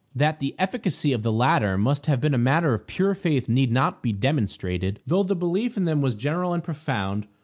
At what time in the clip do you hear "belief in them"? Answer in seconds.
5.35-6.01